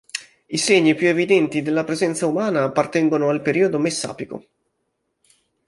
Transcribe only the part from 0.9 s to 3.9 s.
più evidenti della presenza umana appartengono al periodo